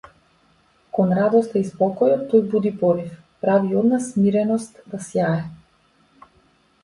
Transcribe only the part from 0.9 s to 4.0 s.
Кон радоста и спокојот тој буди порив, прави од